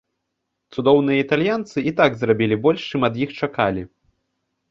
[0.75, 3.81] Цудоўныя італьянцы і так зрабілі больш, чым ад іх чакалі.